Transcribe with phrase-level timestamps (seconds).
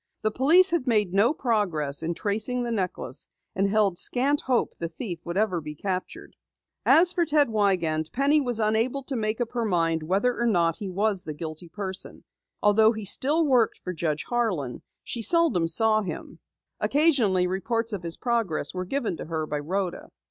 [0.23, 4.87] The police had made no progress in tracing the necklace and held scant hope the
[4.89, 6.35] thief would be captured.
[6.87, 10.77] As for Ted Wiegand, Penny was unable to make up her mind whether or not
[10.77, 12.23] he was the guilty person.
[12.63, 16.39] Although he still worked for Judge Harlan, she seldom saw him.
[16.79, 20.09] Occasionally, reports of his progress were given to her by Rhoda.